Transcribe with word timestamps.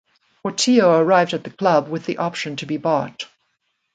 Portillo 0.41 0.99
arrived 0.99 1.35
at 1.35 1.43
the 1.43 1.51
club 1.51 1.87
with 1.87 2.07
the 2.07 2.17
option 2.17 2.55
to 2.55 2.65
be 2.65 2.77
bought. 2.77 3.25